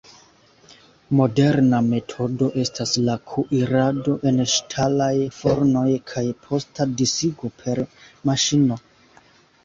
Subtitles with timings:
[1.17, 5.09] Moderna metodo estas la kuirado en ŝtalaj
[5.41, 7.83] fornoj kaj posta disigo per
[8.31, 8.79] maŝino.